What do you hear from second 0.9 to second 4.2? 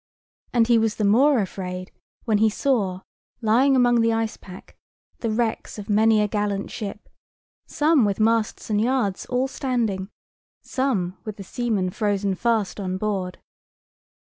the more afraid, when he saw lying among the